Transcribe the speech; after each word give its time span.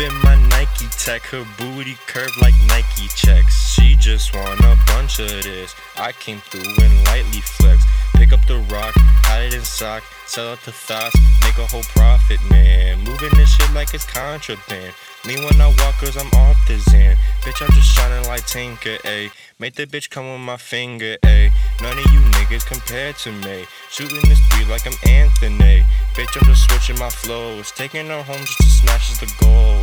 in 0.00 0.14
my 0.22 0.34
Nike 0.48 0.86
tech. 0.98 1.22
Her 1.26 1.44
booty 1.58 1.96
curved 2.06 2.40
like 2.40 2.54
Nike 2.66 3.08
checks. 3.14 3.74
She 3.74 3.96
just 3.96 4.34
want 4.34 4.60
a 4.60 4.76
bunch 4.86 5.18
of 5.18 5.28
this. 5.28 5.74
I 5.96 6.12
came 6.12 6.40
through 6.40 6.84
and 6.84 7.04
lightly 7.04 7.40
flexed. 7.40 7.86
Pick 8.20 8.34
up 8.34 8.46
the 8.46 8.58
rock, 8.68 8.92
hide 9.24 9.44
it 9.44 9.54
in 9.54 9.62
sock, 9.62 10.02
sell 10.26 10.52
out 10.52 10.60
the 10.66 10.72
thoughts, 10.72 11.16
make 11.42 11.56
a 11.56 11.64
whole 11.64 11.82
profit, 11.96 12.38
man. 12.50 12.98
Moving 12.98 13.30
this 13.34 13.54
shit 13.54 13.72
like 13.72 13.94
it's 13.94 14.04
contraband. 14.04 14.92
Me 15.24 15.36
when 15.36 15.58
I 15.58 15.68
walk, 15.68 15.94
cause 15.96 16.18
I'm 16.18 16.28
off 16.38 16.56
the 16.68 16.74
Xan. 16.74 17.16
Bitch, 17.40 17.62
I'm 17.64 17.72
just 17.72 17.96
shining 17.96 18.28
like 18.28 18.44
Tinker, 18.46 18.98
ayy. 19.04 19.30
Make 19.58 19.74
the 19.74 19.86
bitch 19.86 20.10
come 20.10 20.30
with 20.30 20.40
my 20.42 20.58
finger, 20.58 21.16
ayy. 21.24 21.50
None 21.80 21.96
of 21.96 22.12
you 22.12 22.20
niggas 22.36 22.66
compared 22.66 23.16
to 23.24 23.32
me. 23.32 23.64
Shooting 23.90 24.20
this 24.28 24.40
three 24.48 24.66
like 24.66 24.86
I'm 24.86 24.92
Anthony. 25.08 25.86
Bitch, 26.12 26.36
I'm 26.36 26.46
just 26.46 26.68
switching 26.68 26.98
my 26.98 27.08
flows. 27.08 27.72
Taking 27.72 28.08
her 28.08 28.22
home 28.22 28.44
just 28.44 28.58
to 28.58 28.66
snatch 28.66 29.12
is 29.12 29.20
the 29.20 29.32
goal, 29.40 29.79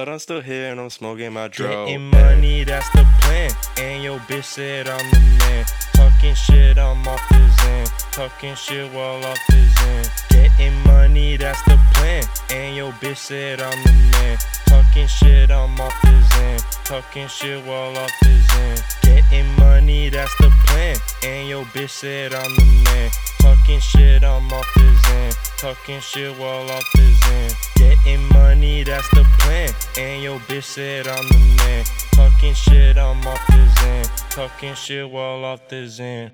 but 0.00 0.08
I'm 0.08 0.18
still 0.18 0.40
here 0.40 0.70
and 0.70 0.80
I'm 0.80 0.88
smoking 0.88 1.30
my 1.34 1.48
dro. 1.48 1.84
Getting 1.84 2.08
money, 2.08 2.64
that's 2.64 2.88
the 2.92 3.06
plan. 3.20 3.50
And 3.76 4.02
your 4.02 4.18
bitch 4.20 4.44
said 4.44 4.88
I'm 4.88 5.10
the 5.10 5.20
man. 5.20 5.66
Talking 5.92 6.34
shit, 6.34 6.78
I'm 6.78 7.06
off 7.06 7.20
the 7.28 7.36
xan. 7.36 8.10
Talking 8.10 8.54
shit 8.54 8.90
while 8.94 9.22
off 9.22 9.38
the 9.50 9.56
xan. 9.56 10.28
Getting 10.30 10.80
money, 10.84 11.36
that's 11.36 11.62
the 11.64 11.78
plan. 11.92 12.24
And 12.50 12.74
your 12.74 12.92
bitch 12.92 13.18
said 13.18 13.60
I'm 13.60 13.84
the 13.84 13.92
man. 14.12 14.38
Talking 14.64 15.06
shit, 15.06 15.50
I'm 15.50 15.78
off 15.78 15.92
the 16.00 16.08
xan. 16.08 16.84
Talking 16.84 17.28
shit 17.28 17.62
while 17.66 17.98
off 17.98 18.10
the 18.22 18.28
xan. 18.48 19.02
Getting 19.02 19.52
money, 19.58 20.08
that's 20.08 20.34
the 20.38 20.50
plan. 20.66 20.96
And 21.24 21.46
your 21.46 21.64
bitch 21.74 21.90
said 21.90 22.32
I'm 22.32 22.56
the 22.56 22.64
man. 22.86 23.10
Talking 23.40 23.80
shit, 23.80 24.24
I'm 24.24 24.50
off 24.50 24.66
the 24.76 24.80
xan. 24.80 25.58
Talking 25.58 26.00
shit 26.00 26.38
while 26.38 26.70
off 26.70 26.86
the 26.94 27.02
xan. 27.02 27.54
Getting 27.76 28.26
money, 28.32 28.82
that's 28.82 29.06
the 29.10 29.24
plan. 29.24 29.39
And 29.98 30.22
your 30.22 30.38
bitch 30.40 30.64
said 30.64 31.06
I'm 31.06 31.26
the 31.28 31.38
man. 31.58 31.84
Talking 32.12 32.54
shit, 32.54 32.96
I'm 32.96 33.26
off 33.26 33.46
the 33.48 33.54
xan. 33.54 34.30
Talking 34.30 34.74
shit 34.74 35.08
while 35.10 35.44
off 35.44 35.68
the 35.68 35.86
xan. 35.86 36.30